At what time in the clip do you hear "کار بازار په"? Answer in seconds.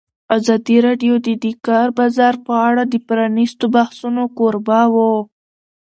1.67-2.53